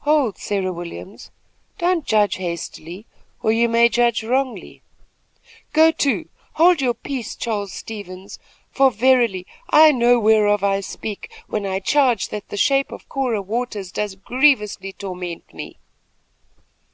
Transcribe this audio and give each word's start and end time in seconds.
"Hold, 0.00 0.36
Sarah 0.36 0.70
Williams! 0.70 1.30
Don't 1.78 2.04
judge 2.04 2.34
hastily, 2.34 3.06
or 3.42 3.52
you 3.52 3.70
may 3.70 3.88
judge 3.88 4.22
wrongly." 4.22 4.82
"Go 5.72 5.90
to! 5.92 6.28
hold 6.56 6.82
your 6.82 6.92
peace, 6.92 7.34
Charles 7.34 7.72
Stevens, 7.72 8.38
for, 8.70 8.90
verily, 8.90 9.46
I 9.70 9.90
know 9.90 10.20
whereof 10.20 10.62
I 10.62 10.80
speak, 10.80 11.32
when 11.46 11.64
I 11.64 11.80
charge 11.80 12.28
that 12.28 12.50
the 12.50 12.58
shape 12.58 12.92
of 12.92 13.08
Cora 13.08 13.40
Waters 13.40 13.90
does 13.92 14.14
grievously 14.14 14.92
torment 14.92 15.54
me." 15.54 15.78